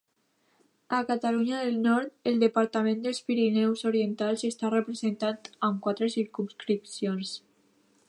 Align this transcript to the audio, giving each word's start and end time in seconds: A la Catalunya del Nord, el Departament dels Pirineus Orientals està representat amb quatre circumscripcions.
A 0.87 1.01
la 1.01 1.05
Catalunya 1.09 1.59
del 1.65 1.77
Nord, 1.83 2.09
el 2.31 2.39
Departament 2.45 3.05
dels 3.05 3.21
Pirineus 3.29 3.87
Orientals 3.93 4.49
està 4.53 4.75
representat 4.77 5.55
amb 5.69 5.81
quatre 5.89 6.13
circumscripcions. 6.19 7.41